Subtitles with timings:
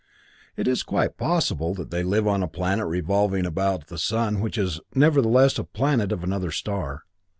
[0.57, 4.57] It is quite possible that they live on a planet revolving about the sun which
[4.57, 7.03] is, nevertheless, a planet of another star.